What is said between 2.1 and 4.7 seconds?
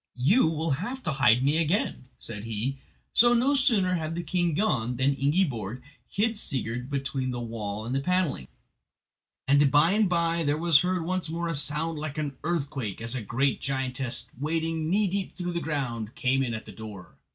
said he, so no sooner had the king